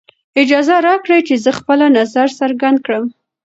اجازه 0.41 0.75
راکړئ 0.87 1.19
چې 1.27 1.35
زه 1.43 1.51
خپله 1.59 1.85
نظر 1.97 2.27
څرګند 2.39 2.77
کړم. 2.85 3.05